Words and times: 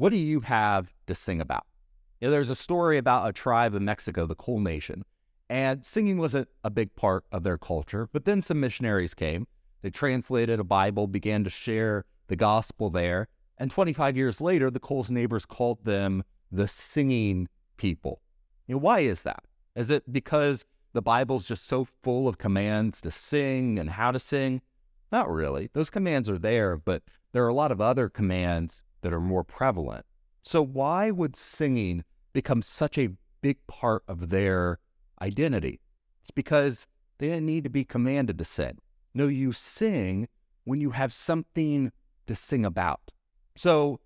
what 0.00 0.12
do 0.12 0.16
you 0.16 0.40
have 0.40 0.94
to 1.06 1.14
sing 1.14 1.42
about? 1.42 1.66
You 2.20 2.26
know, 2.28 2.30
there's 2.30 2.48
a 2.48 2.56
story 2.56 2.96
about 2.96 3.28
a 3.28 3.34
tribe 3.34 3.74
in 3.74 3.84
Mexico, 3.84 4.24
the 4.24 4.34
Coal 4.34 4.58
Nation, 4.58 5.04
and 5.50 5.84
singing 5.84 6.16
wasn't 6.16 6.48
a 6.64 6.70
big 6.70 6.96
part 6.96 7.26
of 7.30 7.42
their 7.42 7.58
culture. 7.58 8.08
But 8.10 8.24
then 8.24 8.40
some 8.40 8.60
missionaries 8.60 9.12
came. 9.12 9.46
They 9.82 9.90
translated 9.90 10.58
a 10.58 10.64
Bible, 10.64 11.06
began 11.06 11.44
to 11.44 11.50
share 11.50 12.06
the 12.28 12.36
gospel 12.36 12.88
there. 12.88 13.28
And 13.58 13.70
25 13.70 14.16
years 14.16 14.40
later, 14.40 14.70
the 14.70 14.80
Coles 14.80 15.10
neighbors 15.10 15.44
called 15.44 15.84
them 15.84 16.24
the 16.50 16.66
singing 16.66 17.48
people. 17.76 18.22
You 18.68 18.76
know, 18.76 18.80
why 18.80 19.00
is 19.00 19.22
that? 19.24 19.44
Is 19.76 19.90
it 19.90 20.10
because 20.10 20.64
the 20.94 21.02
Bible's 21.02 21.46
just 21.46 21.66
so 21.66 21.86
full 22.02 22.26
of 22.26 22.38
commands 22.38 23.02
to 23.02 23.10
sing 23.10 23.78
and 23.78 23.90
how 23.90 24.12
to 24.12 24.18
sing? 24.18 24.62
Not 25.12 25.30
really. 25.30 25.68
Those 25.74 25.90
commands 25.90 26.30
are 26.30 26.38
there, 26.38 26.78
but 26.78 27.02
there 27.32 27.44
are 27.44 27.48
a 27.48 27.54
lot 27.54 27.70
of 27.70 27.82
other 27.82 28.08
commands 28.08 28.82
that 29.02 29.12
are 29.12 29.20
more 29.20 29.44
prevalent. 29.44 30.04
So, 30.42 30.62
why 30.62 31.10
would 31.10 31.36
singing 31.36 32.04
become 32.32 32.62
such 32.62 32.96
a 32.96 33.10
big 33.42 33.58
part 33.66 34.02
of 34.06 34.30
their 34.30 34.78
identity? 35.20 35.80
It's 36.22 36.30
because 36.30 36.86
they 37.18 37.28
didn't 37.28 37.46
need 37.46 37.64
to 37.64 37.70
be 37.70 37.84
commanded 37.84 38.38
to 38.38 38.44
sing. 38.44 38.78
No, 39.12 39.26
you 39.26 39.52
sing 39.52 40.28
when 40.64 40.80
you 40.80 40.90
have 40.90 41.12
something 41.12 41.92
to 42.26 42.36
sing 42.36 42.64
about. 42.64 43.10
So, 43.56 43.98